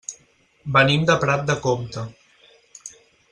[0.77, 2.07] Venim de Prat de Comte.